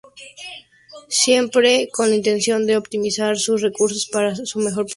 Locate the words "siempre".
1.09-1.87